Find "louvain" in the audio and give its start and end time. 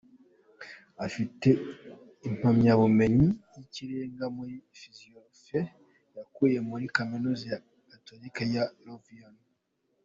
8.85-9.35